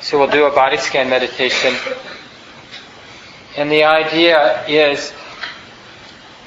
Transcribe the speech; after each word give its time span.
so 0.00 0.18
we'll 0.18 0.30
do 0.30 0.46
a 0.46 0.50
body 0.54 0.76
scan 0.76 1.10
meditation. 1.10 1.74
And 3.56 3.70
the 3.70 3.84
idea 3.84 4.64
is 4.66 5.12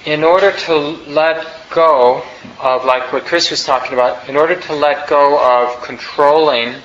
in 0.06 0.24
order 0.24 0.52
to 0.52 0.76
let 0.76 1.70
go 1.70 2.24
of, 2.60 2.86
like 2.86 3.14
what 3.14 3.26
Chris 3.26 3.52
was 3.52 3.64
talking 3.64 3.94
about, 3.94 4.28
in 4.28 4.36
order 4.36 4.56
to 4.56 4.74
let 4.74 5.08
go 5.08 5.40
of 5.40 5.82
controlling 5.84 6.76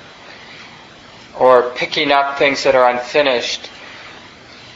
or 1.37 1.71
picking 1.71 2.11
up 2.11 2.37
things 2.37 2.63
that 2.63 2.75
are 2.75 2.89
unfinished, 2.89 3.69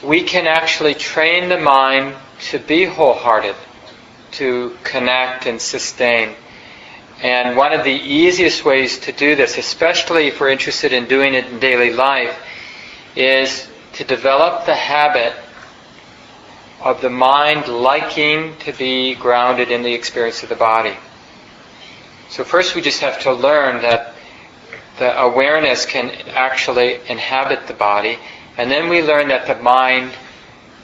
we 0.04 0.24
can 0.24 0.48
actually 0.48 0.94
train 0.94 1.50
the 1.50 1.58
mind 1.58 2.16
to 2.50 2.60
be 2.60 2.86
wholehearted, 2.86 3.56
to 4.32 4.76
connect 4.84 5.46
and 5.46 5.62
sustain. 5.62 6.36
And 7.24 7.56
one 7.56 7.72
of 7.72 7.86
the 7.86 7.90
easiest 7.90 8.66
ways 8.66 9.00
to 9.00 9.14
do 9.14 9.38
this, 9.38 9.58
especially 9.58 10.28
if 10.28 10.42
we're 10.42 10.50
interested 10.50 10.92
in 10.92 11.08
doing 11.08 11.36
it 11.36 11.46
in 11.46 11.60
daily 11.60 11.94
life, 11.94 12.38
is 13.16 13.66
to 13.94 14.04
develop 14.04 14.66
the 14.66 14.76
habit 14.76 15.34
of 16.82 17.00
the 17.00 17.10
mind 17.10 17.70
liking 17.70 18.58
to 18.58 18.74
be 18.74 19.16
grounded 19.16 19.72
in 19.72 19.84
the 19.84 19.94
experience 19.94 20.44
of 20.44 20.50
the 20.50 20.56
body. 20.56 20.98
So 22.28 22.44
first 22.44 22.76
we 22.76 22.82
just 22.82 23.00
have 23.00 23.22
to 23.22 23.32
learn 23.32 23.82
that 23.84 24.16
the 25.00 25.18
awareness 25.18 25.86
can 25.86 26.10
actually 26.32 27.00
inhabit 27.08 27.68
the 27.68 27.74
body, 27.74 28.20
and 28.58 28.70
then 28.70 28.90
we 28.90 29.02
learn 29.02 29.30
that 29.30 29.48
the 29.48 29.64
mind 29.64 30.12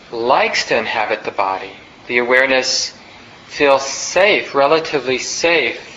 likes 0.09 0.70
to 0.70 0.77
inhabit 0.77 1.26
the 1.26 1.31
body. 1.31 1.73
The 2.07 2.20
awareness 2.20 2.98
feels 3.48 3.85
safe, 3.85 4.55
relatively 4.55 5.17
safe, 5.17 5.88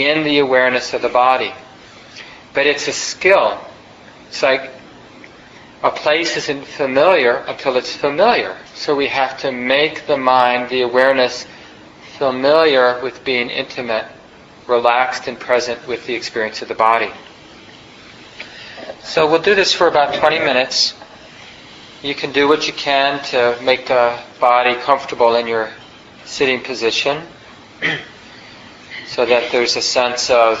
in 0.00 0.24
the 0.24 0.38
awareness 0.38 0.94
of 0.94 1.02
the 1.02 1.08
body. 1.08 1.52
But 2.54 2.66
it's 2.66 2.88
a 2.88 2.92
skill. 2.92 3.58
It's 4.28 4.42
like 4.42 4.70
a 5.82 5.90
place 5.90 6.36
isn't 6.36 6.66
familiar 6.66 7.36
until 7.48 7.76
it's 7.76 7.94
familiar. 7.94 8.56
So 8.74 8.94
we 8.94 9.06
have 9.06 9.38
to 9.40 9.52
make 9.52 10.06
the 10.06 10.16
mind, 10.16 10.68
the 10.68 10.82
awareness, 10.82 11.46
familiar 12.18 13.00
with 13.02 13.24
being 13.24 13.48
intimate, 13.50 14.06
relaxed 14.66 15.26
and 15.26 15.38
present 15.38 15.86
with 15.86 16.06
the 16.06 16.14
experience 16.14 16.62
of 16.62 16.68
the 16.68 16.74
body. 16.74 17.10
So 19.02 19.30
we'll 19.30 19.42
do 19.42 19.54
this 19.54 19.72
for 19.72 19.88
about 19.88 20.14
20 20.14 20.38
minutes. 20.40 20.94
You 22.02 22.14
can 22.14 22.32
do 22.32 22.46
what 22.48 22.66
you 22.66 22.72
can 22.72 23.22
to 23.24 23.58
make 23.62 23.86
the 23.86 24.18
body 24.38 24.74
comfortable 24.74 25.34
in 25.36 25.46
your 25.46 25.70
sitting 26.24 26.62
position 26.62 27.22
so 29.10 29.26
that 29.26 29.50
there's 29.50 29.74
a 29.74 29.82
sense 29.82 30.30
of 30.30 30.58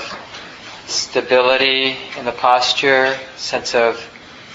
stability 0.86 1.96
in 2.18 2.24
the 2.24 2.32
posture, 2.32 3.16
sense 3.36 3.76
of 3.76 4.04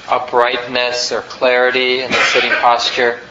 uprightness 0.10 1.14
or 1.14 1.22
clarity 1.22 2.02
in 2.02 2.12
the 2.12 2.24
sitting 2.26 2.52
posture. 2.52 3.22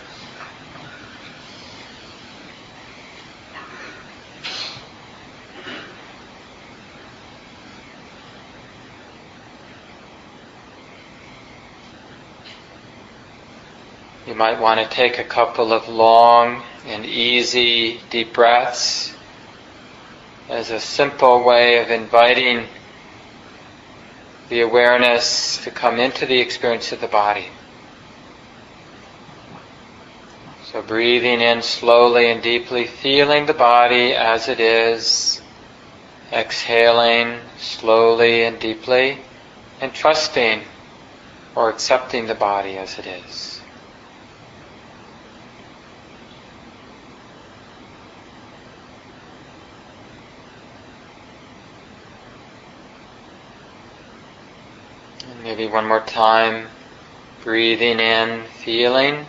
You 14.27 14.35
might 14.35 14.59
want 14.59 14.81
to 14.81 14.89
take 14.89 15.19
a 15.19 15.25
couple 15.25 15.75
of 15.75 15.91
long 15.91 16.63
and 16.87 17.05
easy 17.05 18.01
deep 18.09 18.33
breaths 18.33 19.14
as 20.49 20.71
a 20.71 20.81
simple 20.81 21.43
way 21.43 21.79
of 21.79 21.91
inviting 21.91 22.67
the 24.49 24.61
awareness 24.61 25.63
to 25.65 25.71
come 25.71 25.99
into 25.99 26.27
the 26.27 26.41
experience 26.41 26.93
of 26.93 27.01
the 27.01 27.09
body. 27.09 27.47
So 30.71 30.83
breathing 30.83 31.41
in 31.41 31.63
slowly 31.63 32.31
and 32.31 32.43
deeply, 32.43 32.87
feeling 32.87 33.47
the 33.47 33.55
body 33.55 34.13
as 34.13 34.49
it 34.49 34.61
is, 34.61 35.41
exhaling 36.33 37.39
slowly 37.59 38.43
and 38.43 38.59
deeply, 38.59 39.19
and 39.81 39.95
trusting 39.95 40.63
or 41.55 41.71
accepting 41.71 42.27
the 42.27 42.35
body 42.35 42.77
as 42.77 42.99
it 42.99 43.07
is. 43.07 43.61
Maybe 55.45 55.67
one 55.67 55.87
more 55.87 56.01
time. 56.01 56.69
Breathing 57.43 58.01
in, 58.01 58.45
feeling. 58.45 59.27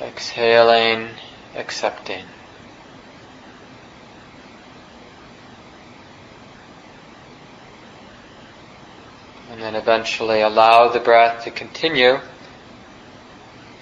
Exhaling, 0.00 1.10
accepting. 1.54 2.24
And 9.50 9.60
then 9.60 9.74
eventually 9.74 10.40
allow 10.40 10.88
the 10.88 10.98
breath 10.98 11.44
to 11.44 11.50
continue 11.50 12.18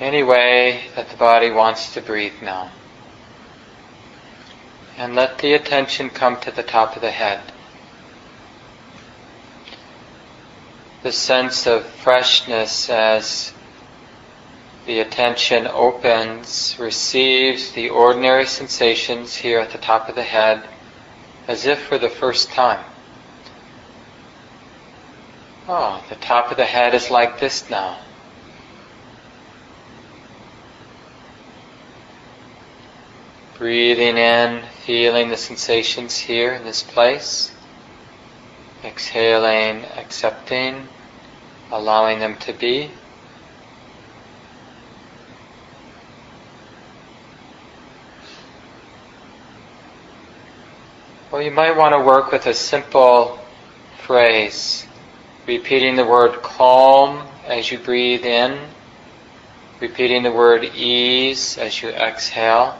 any 0.01 0.25
way 0.25 0.87
that 0.97 1.09
the 1.09 1.17
body 1.17 1.53
wants 1.53 1.95
to 1.95 2.03
breathe 2.03 2.43
now. 2.43 2.73
And 4.99 5.15
let 5.15 5.39
the 5.39 5.55
attention 5.55 6.11
come 6.11 6.41
to 6.41 6.51
the 6.51 6.65
top 6.65 6.97
of 6.97 7.03
the 7.03 7.13
head. 7.13 7.41
The 11.03 11.13
sense 11.13 11.67
of 11.67 11.87
freshness 11.87 12.91
as 12.91 13.55
the 14.87 15.01
attention 15.01 15.67
opens, 15.67 16.77
receives 16.79 17.73
the 17.73 17.91
ordinary 17.91 18.47
sensations 18.47 19.35
here 19.35 19.61
at 19.61 19.71
the 19.71 19.79
top 19.79 20.09
of 20.09 20.15
the 20.15 20.23
head 20.23 20.63
as 21.49 21.67
if 21.67 21.81
for 21.83 21.99
the 21.99 22.09
first 22.09 22.51
time. 22.51 22.85
Oh, 25.69 26.05
the 26.09 26.17
top 26.17 26.51
of 26.51 26.57
the 26.57 26.65
head 26.65 26.95
is 26.95 27.11
like 27.11 27.39
this 27.39 27.71
now. 27.71 27.99
Breathing 33.57 34.17
in, 34.17 34.63
feeling 34.85 35.29
the 35.29 35.37
sensations 35.37 36.17
here 36.17 36.55
in 36.55 36.65
this 36.65 36.83
place. 36.83 37.53
Exhaling, 38.85 39.85
accepting, 39.97 40.89
allowing 41.71 42.19
them 42.19 42.37
to 42.39 42.53
be. 42.53 42.91
Well, 51.31 51.43
you 51.43 51.51
might 51.51 51.77
want 51.77 51.95
to 51.95 52.01
work 52.01 52.33
with 52.33 52.47
a 52.47 52.55
simple 52.55 53.39
phrase, 54.03 54.87
repeating 55.47 55.95
the 55.95 56.05
word 56.05 56.43
calm 56.43 57.25
as 57.47 57.71
you 57.71 57.79
breathe 57.79 58.25
in, 58.25 58.59
repeating 59.81 60.23
the 60.23 60.33
word 60.33 60.65
ease 60.65 61.57
as 61.59 61.83
you 61.83 61.91
exhale. 61.91 62.77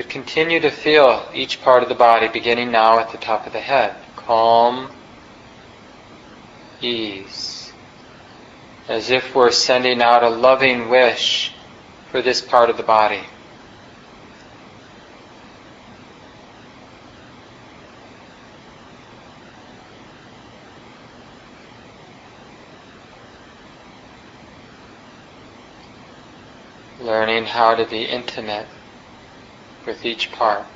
But 0.00 0.08
continue 0.08 0.60
to 0.60 0.70
feel 0.70 1.28
each 1.34 1.60
part 1.60 1.82
of 1.82 1.90
the 1.90 1.94
body, 1.94 2.26
beginning 2.26 2.70
now 2.72 2.98
at 3.00 3.12
the 3.12 3.18
top 3.18 3.46
of 3.46 3.52
the 3.52 3.60
head. 3.60 3.94
Calm, 4.16 4.90
ease. 6.80 7.70
As 8.88 9.10
if 9.10 9.34
we're 9.34 9.50
sending 9.50 10.00
out 10.00 10.22
a 10.22 10.30
loving 10.30 10.88
wish 10.88 11.52
for 12.10 12.22
this 12.22 12.40
part 12.40 12.70
of 12.70 12.78
the 12.78 12.82
body. 12.82 13.20
Learning 27.02 27.44
how 27.44 27.74
to 27.74 27.84
be 27.84 28.04
intimate 28.04 28.66
with 29.86 30.04
each 30.04 30.32
part. 30.32 30.66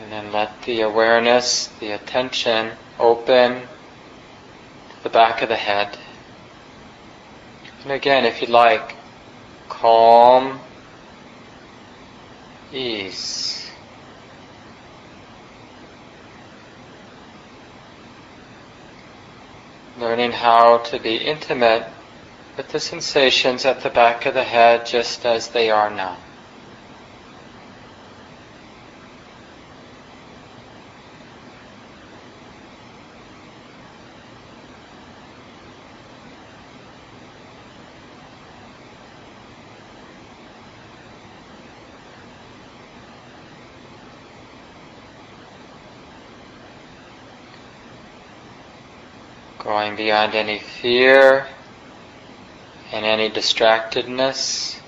And 0.00 0.12
then 0.12 0.32
let 0.32 0.62
the 0.62 0.82
awareness, 0.82 1.66
the 1.80 1.90
attention 1.90 2.72
open 2.98 3.68
the 5.02 5.08
back 5.08 5.42
of 5.42 5.48
the 5.48 5.56
head. 5.56 5.98
And 7.82 7.92
again, 7.92 8.24
if 8.24 8.40
you'd 8.40 8.50
like, 8.50 8.96
calm 9.68 10.60
is 12.72 13.70
learning 19.98 20.32
how 20.32 20.78
to 20.78 20.98
be 21.00 21.16
intimate 21.16 21.86
with 22.56 22.68
the 22.68 22.80
sensations 22.80 23.64
at 23.64 23.82
the 23.82 23.90
back 23.90 24.26
of 24.26 24.34
the 24.34 24.44
head 24.44 24.86
just 24.86 25.24
as 25.24 25.48
they 25.50 25.70
are 25.70 25.90
now. 25.90 26.27
Going 49.58 49.96
beyond 49.96 50.34
any 50.34 50.58
fear 50.58 51.46
and 52.92 53.04
any 53.04 53.28
distractedness. 53.30 54.80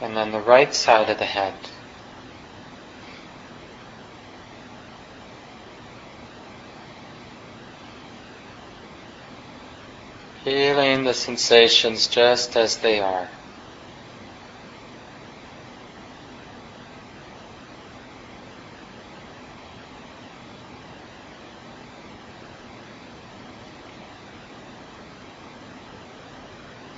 And 0.00 0.16
then 0.16 0.32
the 0.32 0.40
right 0.40 0.74
side 0.74 1.10
of 1.10 1.18
the 1.18 1.24
head. 1.24 1.54
The 11.04 11.14
sensations 11.14 12.08
just 12.08 12.56
as 12.56 12.78
they 12.78 13.00
are. 13.00 13.28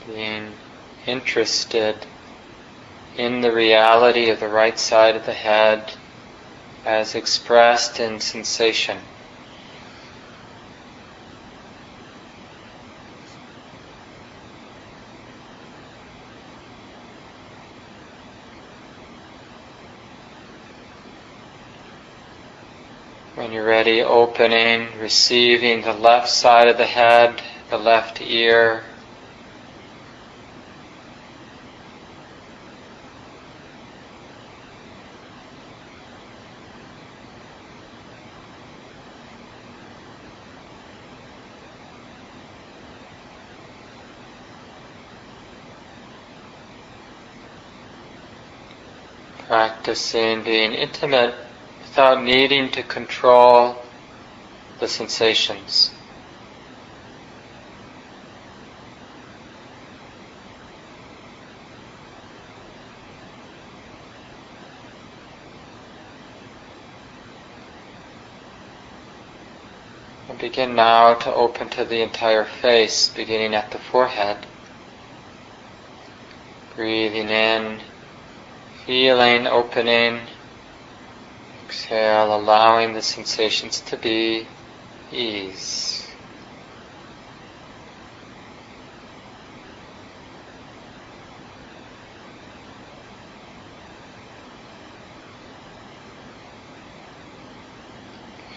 Being 0.06 0.54
interested 1.06 1.94
in 3.16 3.42
the 3.42 3.52
reality 3.52 4.30
of 4.30 4.40
the 4.40 4.48
right 4.48 4.78
side 4.78 5.14
of 5.14 5.26
the 5.26 5.32
head 5.32 5.92
as 6.84 7.14
expressed 7.14 8.00
in 8.00 8.18
sensation. 8.18 8.98
You're 23.60 23.68
ready, 23.68 24.00
opening, 24.00 24.88
receiving 24.98 25.82
the 25.82 25.92
left 25.92 26.30
side 26.30 26.66
of 26.66 26.78
the 26.78 26.86
head, 26.86 27.42
the 27.68 27.76
left 27.76 28.22
ear. 28.22 28.82
Practicing 49.48 50.44
being 50.44 50.72
intimate 50.72 51.34
without 51.90 52.22
needing 52.22 52.70
to 52.70 52.84
control 52.84 53.76
the 54.78 54.86
sensations. 54.86 55.90
And 70.28 70.38
begin 70.38 70.76
now 70.76 71.14
to 71.14 71.34
open 71.34 71.70
to 71.70 71.84
the 71.84 72.02
entire 72.02 72.44
face, 72.44 73.08
beginning 73.08 73.52
at 73.52 73.72
the 73.72 73.78
forehead. 73.78 74.46
Breathing 76.76 77.30
in, 77.30 77.80
feeling 78.86 79.48
opening. 79.48 80.20
Exhale, 81.70 82.34
allowing 82.34 82.94
the 82.94 83.00
sensations 83.00 83.80
to 83.82 83.96
be 83.96 84.44
ease. 85.12 86.04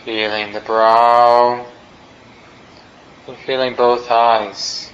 Feeling 0.04 0.52
the 0.52 0.62
brow 0.62 1.68
and 3.28 3.38
feeling 3.38 3.76
both 3.76 4.10
eyes. 4.10 4.90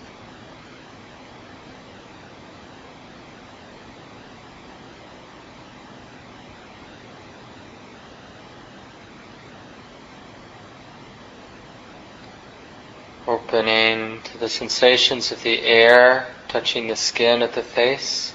Opening 13.29 14.21
to 14.23 14.38
the 14.49 14.55
sensations 14.55 15.31
of 15.31 15.43
the 15.43 15.61
air 15.61 16.25
touching 16.47 16.87
the 16.87 16.95
skin 16.95 17.43
of 17.43 17.53
the 17.53 17.61
face. 17.61 18.33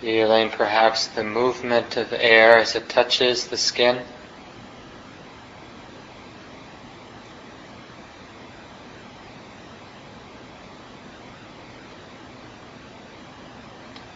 Feeling 0.00 0.50
perhaps 0.50 1.06
the 1.06 1.22
movement 1.22 1.96
of 1.96 2.12
air 2.12 2.58
as 2.58 2.74
it 2.74 2.88
touches 2.88 3.46
the 3.46 3.56
skin. 3.56 4.00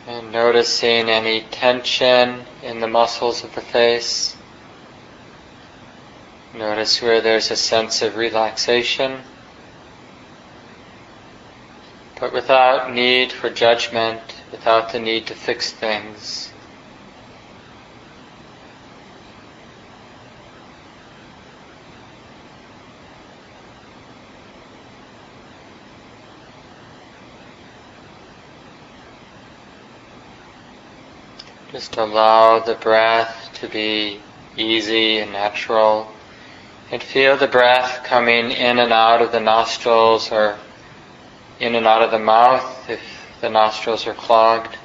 And 0.09 0.33
noticing 0.33 1.09
any 1.09 1.43
tension 1.53 2.43
in 2.65 2.81
the 2.81 2.89
muscles 2.89 3.45
of 3.45 3.55
the 3.55 3.61
face. 3.61 4.37
Notice 6.53 7.01
where 7.01 7.21
there's 7.21 7.53
a 7.53 7.57
sense 7.57 8.03
of 8.03 8.17
relaxation, 8.17 9.21
but 12.19 12.33
without 12.33 12.93
need 12.93 13.31
for 13.31 13.49
judgment, 13.51 14.21
without 14.51 14.91
the 14.91 14.99
need 14.99 15.29
to 15.29 15.35
fix 15.35 15.71
things. 15.71 16.53
Just 31.71 31.97
allow 31.97 32.59
the 32.59 32.75
breath 32.75 33.51
to 33.61 33.69
be 33.69 34.21
easy 34.57 35.19
and 35.19 35.33
natural. 35.33 36.13
And 36.93 37.01
feel 37.01 37.37
the 37.37 37.47
breath 37.47 38.03
coming 38.05 38.51
in 38.51 38.81
and 38.81 38.93
out 38.93 39.23
of 39.23 39.31
the 39.31 39.39
nostrils 39.39 40.33
or 40.33 40.59
in 41.61 41.77
and 41.77 41.87
out 41.87 42.03
of 42.03 42.11
the 42.11 42.19
mouth 42.19 42.91
if 42.91 43.01
the 43.41 43.49
nostrils 43.49 44.09
are 44.09 44.15
clogged. 44.15 44.77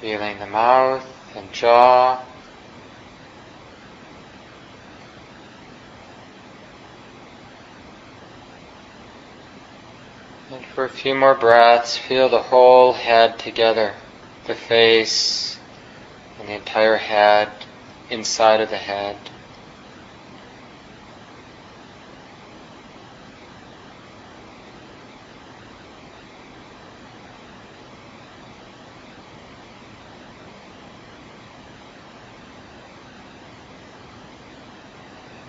Feeling 0.00 0.40
the 0.40 0.46
mouth 0.46 1.06
and 1.36 1.52
jaw. 1.52 2.20
And 10.50 10.64
for 10.82 10.86
a 10.86 10.88
few 10.88 11.14
more 11.14 11.36
breaths, 11.36 11.96
feel 11.96 12.28
the 12.28 12.42
whole 12.42 12.92
head 12.92 13.38
together, 13.38 13.94
the 14.48 14.54
face 14.54 15.56
and 16.40 16.48
the 16.48 16.54
entire 16.54 16.96
head, 16.96 17.48
inside 18.10 18.60
of 18.60 18.68
the 18.68 18.76
head. 18.76 19.16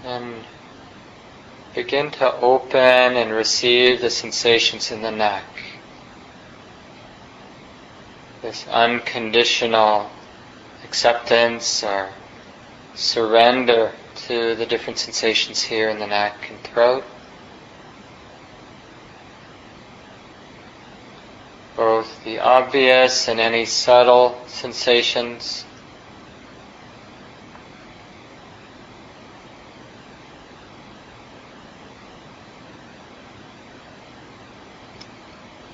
And 0.05 0.43
begin 1.93 2.09
to 2.09 2.33
open 2.37 2.79
and 3.17 3.31
receive 3.31 4.01
the 4.01 4.09
sensations 4.09 4.91
in 4.91 5.03
the 5.03 5.11
neck. 5.11 5.43
This 8.41 8.67
unconditional 8.67 10.09
acceptance 10.83 11.83
or 11.83 12.09
surrender 12.95 13.91
to 14.25 14.55
the 14.55 14.65
different 14.65 14.97
sensations 14.97 15.61
here 15.61 15.87
in 15.87 15.99
the 15.99 16.07
neck 16.07 16.49
and 16.49 16.59
throat. 16.61 17.03
Both 21.75 22.23
the 22.23 22.39
obvious 22.39 23.27
and 23.27 23.39
any 23.39 23.65
subtle 23.65 24.41
sensations. 24.47 25.63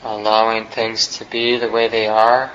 Allowing 0.09 0.65
things 0.65 1.07
to 1.19 1.25
be 1.25 1.57
the 1.57 1.69
way 1.69 1.87
they 1.87 2.07
are. 2.07 2.51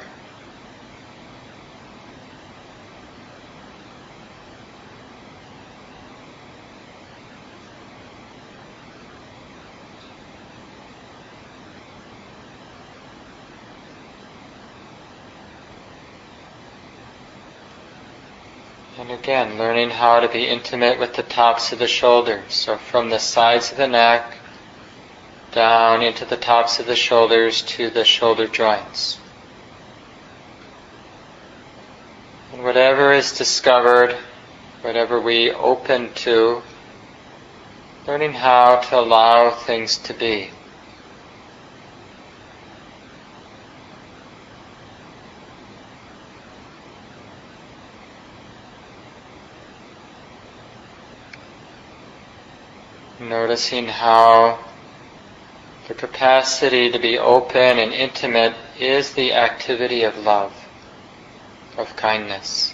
And 18.99 19.11
again, 19.11 19.59
learning 19.59 19.91
how 19.91 20.21
to 20.21 20.29
be 20.29 20.47
intimate 20.47 20.99
with 20.99 21.15
the 21.15 21.23
tops 21.23 21.73
of 21.73 21.79
the 21.79 21.87
shoulders. 21.87 22.55
So 22.55 22.77
from 22.77 23.11
the 23.11 23.19
sides 23.19 23.71
of 23.71 23.77
the 23.77 23.87
neck, 23.87 24.44
down 25.55 26.03
into 26.03 26.25
the 26.25 26.37
tops 26.37 26.81
of 26.81 26.87
the 26.87 26.97
shoulders 26.97 27.63
to 27.63 27.89
the 27.89 28.05
shoulder 28.05 28.49
joints. 28.49 29.19
And 32.53 32.65
whatever 32.65 33.13
is 33.13 33.39
discovered, 33.39 34.17
whatever 34.83 35.21
we 35.21 35.53
open 35.53 36.13
to, 36.15 36.61
learning 38.09 38.33
how 38.33 38.81
to 38.81 38.99
allow 38.99 39.51
things 39.51 39.97
to 39.99 40.13
be. 40.13 40.51
Noticing 53.21 53.87
how 53.87 54.59
the 55.89 55.95
capacity 55.95 56.91
to 56.91 56.99
be 56.99 57.19
open 57.19 57.79
and 57.79 57.93
intimate 57.93 58.55
is 58.79 59.13
the 59.13 59.35
activity 59.35 60.03
of 60.03 60.17
love, 60.17 60.55
of 61.77 61.95
kindness. 61.97 62.73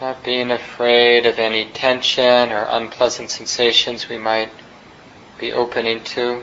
Not 0.00 0.13
being 0.24 0.50
afraid 0.50 1.26
of 1.26 1.38
any 1.38 1.66
tension 1.66 2.50
or 2.50 2.66
unpleasant 2.70 3.30
sensations 3.30 4.08
we 4.08 4.16
might 4.16 4.50
be 5.38 5.52
opening 5.52 6.02
to. 6.02 6.42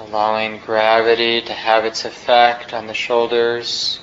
Allowing 0.00 0.58
gravity 0.60 1.42
to 1.42 1.52
have 1.52 1.84
its 1.84 2.06
effect 2.06 2.72
on 2.72 2.86
the 2.86 2.94
shoulders. 2.94 4.00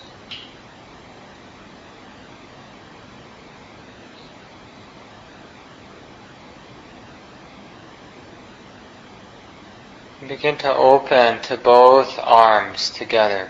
Begin 10.37 10.55
to 10.55 10.71
open 10.71 11.41
to 11.41 11.57
both 11.57 12.19
arms 12.19 12.91
together. 12.91 13.49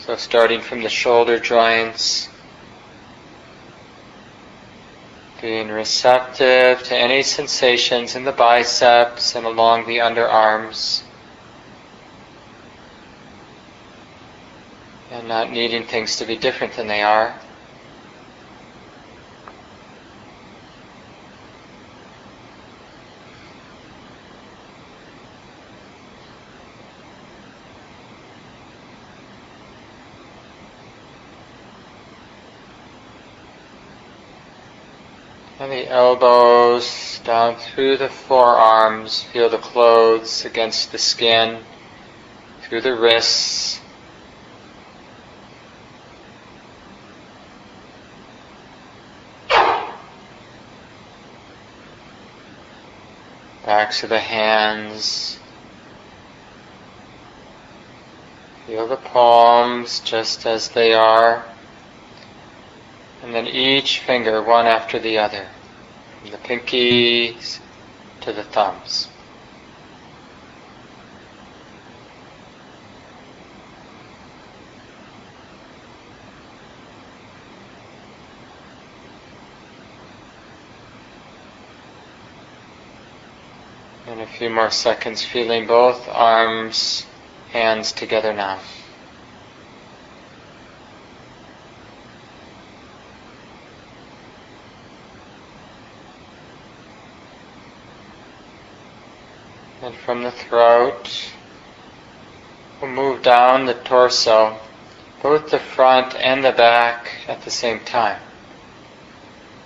So 0.00 0.16
starting 0.16 0.60
from 0.60 0.82
the 0.82 0.88
shoulder 0.88 1.38
joints, 1.38 2.28
being 5.40 5.68
receptive 5.68 6.82
to 6.82 6.96
any 6.96 7.22
sensations 7.22 8.16
in 8.16 8.24
the 8.24 8.32
biceps 8.32 9.36
and 9.36 9.46
along 9.46 9.86
the 9.86 9.98
underarms. 9.98 11.04
And 15.12 15.28
not 15.28 15.52
needing 15.52 15.84
things 15.84 16.16
to 16.16 16.24
be 16.24 16.34
different 16.36 16.72
than 16.72 16.88
they 16.88 17.02
are. 17.02 17.38
And 35.62 35.70
the 35.70 35.86
elbows 35.86 37.20
down 37.22 37.54
through 37.54 37.96
the 37.98 38.08
forearms. 38.08 39.22
Feel 39.22 39.48
the 39.48 39.58
clothes 39.58 40.44
against 40.44 40.90
the 40.90 40.98
skin, 40.98 41.62
through 42.62 42.80
the 42.80 42.96
wrists. 42.96 43.80
Backs 53.64 54.02
of 54.02 54.08
the 54.08 54.18
hands. 54.18 55.38
Feel 58.66 58.88
the 58.88 58.96
palms 58.96 60.00
just 60.00 60.44
as 60.44 60.70
they 60.70 60.92
are 60.92 61.51
and 63.34 63.46
then 63.46 63.54
each 63.54 64.00
finger 64.00 64.42
one 64.42 64.66
after 64.66 64.98
the 64.98 65.16
other, 65.16 65.48
from 66.20 66.30
the 66.32 66.36
pinkies 66.36 67.60
to 68.20 68.30
the 68.30 68.42
thumbs. 68.42 69.08
And 84.08 84.20
a 84.20 84.26
few 84.26 84.50
more 84.50 84.70
seconds 84.70 85.24
feeling 85.24 85.66
both 85.66 86.06
arms, 86.06 87.06
hands 87.50 87.92
together 87.92 88.34
now. 88.34 88.58
From 100.04 100.24
the 100.24 100.30
throat, 100.32 101.30
we'll 102.80 102.90
move 102.90 103.22
down 103.22 103.66
the 103.66 103.74
torso, 103.74 104.58
both 105.22 105.50
the 105.50 105.58
front 105.60 106.16
and 106.16 106.44
the 106.44 106.50
back 106.50 107.08
at 107.28 107.42
the 107.42 107.50
same 107.50 107.78
time. 107.80 108.20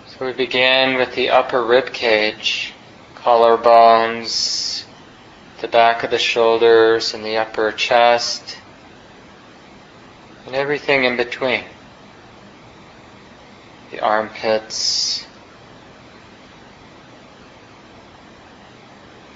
So 0.09 0.27
we 0.27 0.35
begin 0.35 0.97
with 0.97 1.15
the 1.15 1.31
upper 1.31 1.65
rib 1.65 1.93
cage, 1.93 2.75
collarbones, 3.15 4.85
the 5.61 5.69
back 5.69 6.05
of 6.05 6.11
the 6.11 6.19
shoulders 6.19 7.15
and 7.15 7.25
the 7.25 7.39
upper 7.39 7.73
chest, 7.73 8.59
and 10.45 10.55
everything 10.55 11.05
in 11.05 11.17
between. 11.17 11.65
The 13.91 14.01
armpits, 14.01 15.27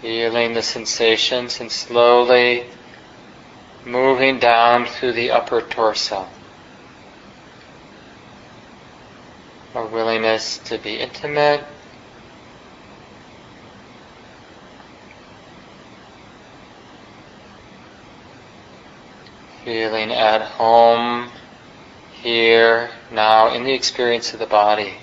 Feeling 0.01 0.55
the 0.55 0.63
sensations 0.63 1.61
and 1.61 1.71
slowly 1.71 2.65
moving 3.85 4.39
down 4.39 4.87
through 4.87 5.13
the 5.13 5.31
upper 5.31 5.61
torso. 5.61 6.27
A 9.75 9.85
willingness 9.85 10.57
to 10.59 10.79
be 10.79 10.97
intimate. 10.97 11.65
Feeling 19.65 20.13
at 20.13 20.41
home 20.41 21.31
here, 22.23 22.91
now, 23.13 23.53
in 23.55 23.65
the 23.65 23.73
experience 23.75 24.33
of 24.33 24.39
the 24.39 24.47
body. 24.47 24.95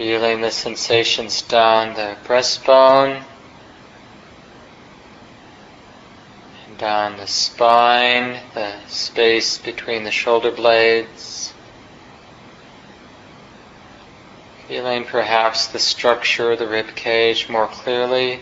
Feeling 0.00 0.40
the 0.40 0.50
sensations 0.50 1.42
down 1.42 1.92
the 1.92 2.16
breastbone, 2.24 3.22
and 6.66 6.78
down 6.78 7.18
the 7.18 7.26
spine, 7.26 8.40
the 8.54 8.72
space 8.86 9.58
between 9.58 10.04
the 10.04 10.10
shoulder 10.10 10.52
blades. 10.52 11.52
Feeling 14.68 15.04
perhaps 15.04 15.66
the 15.66 15.78
structure 15.78 16.52
of 16.52 16.60
the 16.60 16.66
rib 16.66 16.94
cage 16.94 17.50
more 17.50 17.66
clearly. 17.66 18.40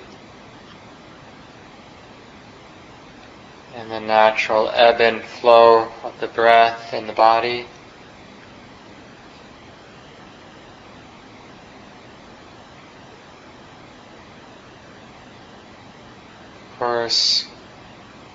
and 3.74 3.90
the 3.90 3.98
natural 3.98 4.70
ebb 4.72 5.00
and 5.00 5.24
flow 5.24 5.88
of 6.04 6.20
the 6.20 6.28
breath 6.28 6.94
in 6.94 7.08
the 7.08 7.12
body. 7.12 7.66
Of 16.78 16.84
course, 17.08 17.46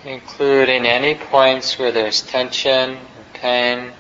including 0.03 0.87
any 0.87 1.13
points 1.13 1.77
where 1.77 1.91
there's 1.91 2.23
tension 2.23 2.93
or 2.93 2.97
pain. 3.35 3.91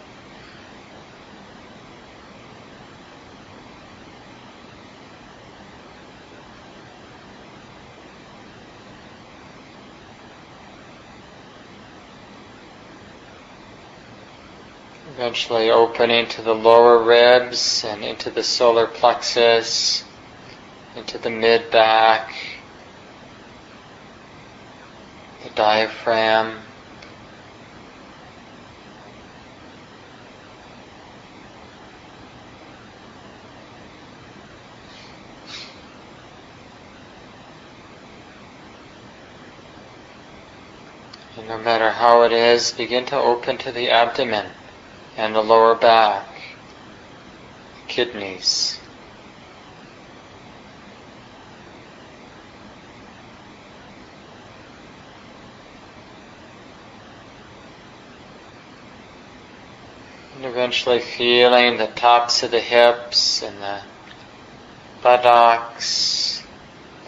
Eventually 15.15 15.69
opening 15.69 16.27
to 16.29 16.41
the 16.41 16.55
lower 16.55 17.03
ribs 17.03 17.85
and 17.87 18.03
into 18.03 18.31
the 18.31 18.41
solar 18.41 18.87
plexus, 18.87 20.03
into 20.95 21.19
the 21.19 21.29
mid 21.29 21.69
back, 21.69 22.33
the 25.42 25.42
diaphragm. 25.55 26.59
And 41.37 41.47
no 41.47 41.57
matter 41.57 41.89
how 41.89 42.23
it 42.23 42.31
is, 42.31 42.71
begin 42.71 43.05
to 43.07 43.15
open 43.17 43.57
to 43.59 43.71
the 43.71 43.89
abdomen 43.89 44.45
and 45.17 45.33
the 45.33 45.41
lower 45.41 45.75
back, 45.75 46.27
kidneys. 47.87 48.82
And 60.73 60.99
feeling 60.99 61.77
the 61.77 61.85
tops 61.85 62.41
of 62.41 62.49
the 62.49 62.59
hips 62.59 63.43
and 63.43 63.61
the 63.61 63.81
buttocks, 65.03 66.43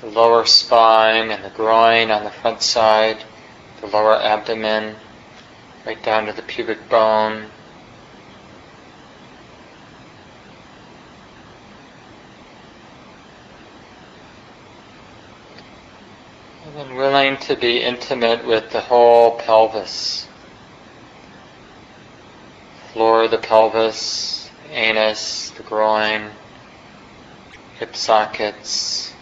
the 0.02 0.06
lower 0.06 0.46
spine 0.46 1.32
and 1.32 1.44
the 1.44 1.50
groin 1.50 2.12
on 2.12 2.24
the 2.24 2.30
front 2.30 2.62
side, 2.62 3.24
the 3.82 3.88
lower 3.88 4.22
abdomen, 4.22 4.96
right 5.84 6.02
down 6.04 6.28
to 6.28 6.34
the 6.34 6.44
pubic 6.44 6.88
bone. 6.90 7.48
And 16.78 16.96
willing 16.96 17.38
to 17.38 17.56
be 17.56 17.82
intimate 17.82 18.46
with 18.46 18.70
the 18.70 18.82
whole 18.82 19.40
pelvis. 19.40 20.28
Floor 22.96 23.28
the 23.28 23.38
pelvis, 23.38 24.50
anus, 24.72 25.50
the 25.50 25.64
groin, 25.64 26.32
hip 27.78 27.94
sockets. 27.94 29.14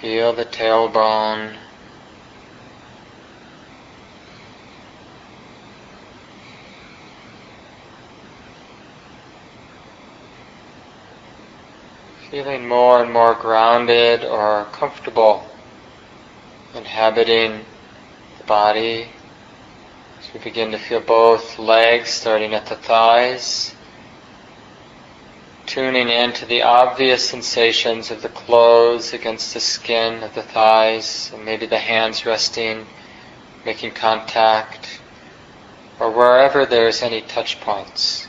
Feel 0.00 0.32
the 0.32 0.44
tailbone. 0.44 1.54
feeling 12.28 12.66
more 12.66 13.02
and 13.02 13.12
more 13.12 13.34
grounded 13.34 14.24
or 14.24 14.64
comfortable 14.72 15.48
inhabiting 16.74 17.64
the 18.38 18.44
body. 18.44 19.08
We 20.32 20.38
begin 20.38 20.70
to 20.70 20.78
feel 20.78 21.00
both 21.00 21.58
legs 21.58 22.10
starting 22.10 22.54
at 22.54 22.66
the 22.66 22.76
thighs, 22.76 23.74
tuning 25.66 26.08
in 26.08 26.32
to 26.34 26.46
the 26.46 26.62
obvious 26.62 27.28
sensations 27.28 28.12
of 28.12 28.22
the 28.22 28.28
clothes 28.28 29.12
against 29.12 29.54
the 29.54 29.60
skin 29.60 30.22
of 30.22 30.34
the 30.34 30.42
thighs, 30.42 31.32
and 31.34 31.44
maybe 31.44 31.66
the 31.66 31.78
hands 31.78 32.24
resting, 32.26 32.86
making 33.64 33.92
contact, 33.92 35.00
or 35.98 36.10
wherever 36.10 36.64
there's 36.64 37.02
any 37.02 37.22
touch 37.22 37.60
points. 37.60 38.28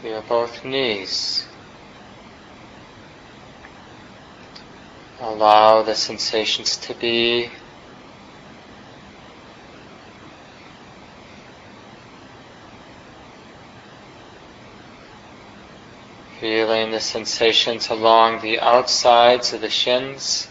Feel 0.00 0.22
both 0.28 0.64
knees. 0.64 1.48
Allow 5.20 5.82
the 5.82 5.94
sensations 5.94 6.76
to 6.76 6.94
be. 6.94 7.50
Feeling 16.40 16.92
the 16.92 17.00
sensations 17.00 17.90
along 17.90 18.42
the 18.42 18.60
outsides 18.60 19.52
of 19.52 19.60
the 19.60 19.70
shins. 19.70 20.48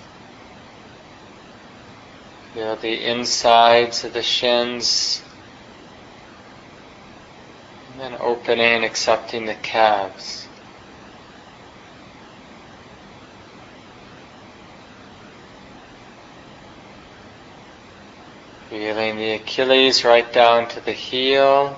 Feel 2.53 2.75
the 2.75 3.05
insides 3.05 4.03
of 4.03 4.13
the 4.13 4.21
shins 4.21 5.21
and 7.97 8.13
then 8.13 8.21
opening, 8.21 8.83
accepting 8.83 9.45
the 9.45 9.55
calves. 9.55 10.46
The 19.17 19.31
Achilles 19.31 20.05
right 20.05 20.31
down 20.31 20.69
to 20.69 20.79
the 20.79 20.91
heel 20.91 21.75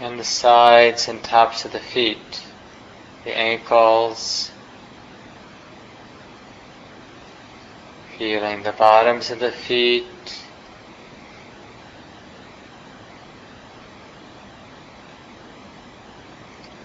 and 0.00 0.16
the 0.16 0.22
sides 0.22 1.08
and 1.08 1.20
tops 1.24 1.64
of 1.64 1.72
the 1.72 1.80
feet, 1.80 2.40
the 3.24 3.36
ankles. 3.36 4.52
Feeling 8.16 8.62
the 8.62 8.70
bottoms 8.70 9.32
of 9.32 9.40
the 9.40 9.50
feet 9.50 10.04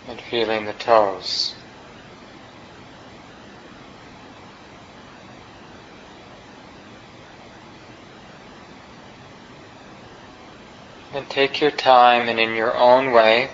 and 0.08 0.20
feeling 0.20 0.66
the 0.66 0.74
toes. 0.74 1.54
And 11.14 11.30
take 11.30 11.62
your 11.62 11.72
time 11.72 12.28
and 12.28 12.40
in 12.40 12.56
your 12.56 12.76
own 12.76 13.12
way, 13.12 13.50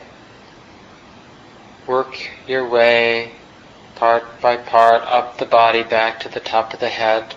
work 1.85 2.15
your 2.47 2.67
way 2.67 3.33
part 3.95 4.39
by 4.39 4.55
part, 4.55 5.03
up 5.03 5.37
the 5.37 5.45
body 5.45 5.83
back 5.83 6.21
to 6.21 6.29
the 6.29 6.39
top 6.39 6.73
of 6.73 6.79
the 6.79 6.87
head. 6.87 7.35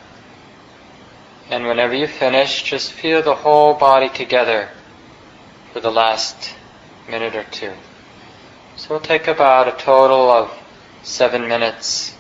And 1.51 1.67
whenever 1.67 1.93
you 1.93 2.07
finish, 2.07 2.63
just 2.63 2.93
feel 2.93 3.21
the 3.21 3.35
whole 3.35 3.75
body 3.75 4.09
together 4.09 4.69
for 5.73 5.81
the 5.81 5.91
last 5.91 6.55
minute 7.09 7.35
or 7.35 7.45
two. 7.45 7.73
So 8.77 8.91
we'll 8.91 9.01
take 9.01 9.27
about 9.27 9.67
a 9.67 9.73
total 9.73 10.31
of 10.31 10.57
seven 11.03 11.49
minutes. 11.49 12.17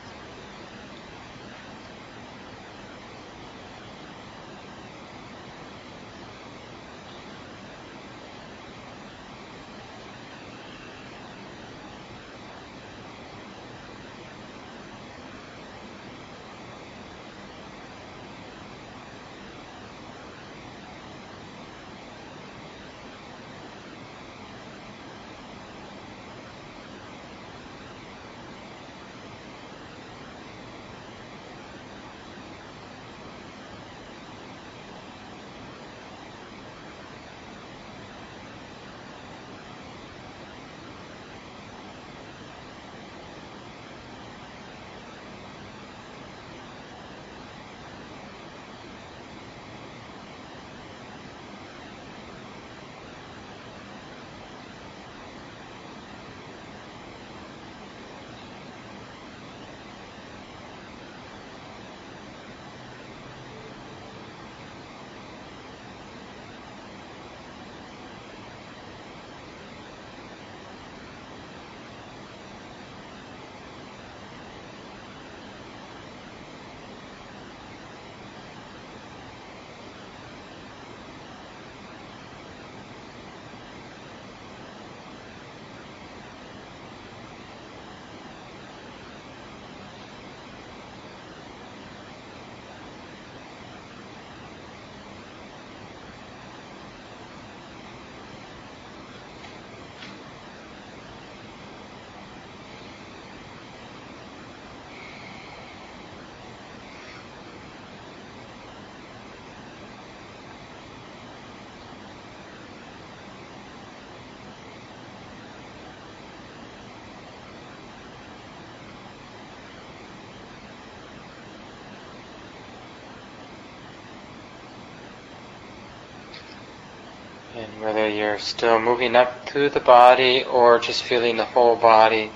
Whether 127.80 128.08
you're 128.08 128.38
still 128.38 128.78
moving 128.78 129.16
up 129.16 129.48
through 129.48 129.70
the 129.70 129.80
body 129.80 130.44
or 130.44 130.78
just 130.78 131.02
feeling 131.02 131.36
the 131.36 131.44
whole 131.44 131.76
body, 131.76 132.30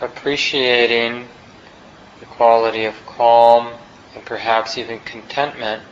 appreciating 0.00 1.26
the 2.20 2.26
quality 2.26 2.84
of 2.84 2.94
calm 3.06 3.72
and 4.14 4.24
perhaps 4.24 4.78
even 4.78 5.00
contentment, 5.00 5.82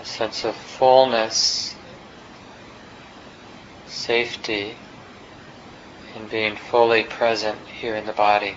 a 0.00 0.04
sense 0.04 0.44
of 0.44 0.54
fullness, 0.54 1.74
safety, 3.86 4.74
and 6.14 6.30
being 6.30 6.56
fully 6.56 7.04
present 7.04 7.58
here 7.80 7.94
in 7.94 8.06
the 8.06 8.12
body. 8.12 8.54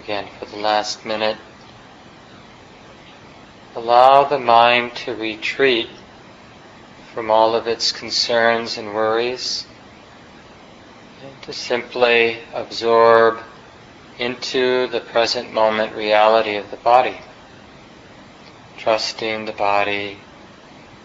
Again 0.00 0.26
for 0.38 0.46
the 0.46 0.56
last 0.56 1.04
minute. 1.04 1.36
Allow 3.76 4.24
the 4.24 4.38
mind 4.38 4.94
to 5.04 5.14
retreat 5.14 5.90
from 7.12 7.30
all 7.30 7.54
of 7.54 7.66
its 7.66 7.92
concerns 7.92 8.78
and 8.78 8.94
worries 8.94 9.66
and 11.22 11.42
to 11.42 11.52
simply 11.52 12.38
absorb 12.54 13.40
into 14.18 14.86
the 14.86 15.00
present 15.00 15.52
moment 15.52 15.94
reality 15.94 16.56
of 16.56 16.70
the 16.70 16.78
body, 16.78 17.18
trusting 18.78 19.44
the 19.44 19.52
body 19.52 20.16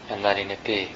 and 0.10 0.24
letting 0.24 0.52
it 0.52 0.64
be. 0.64 0.90